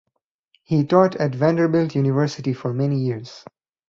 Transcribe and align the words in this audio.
He 0.63 0.83
taught 0.83 1.15
at 1.17 1.35
Vanderbilt 1.35 1.93
University 1.93 2.53
for 2.53 2.73
many 2.73 2.97
years. 2.97 3.45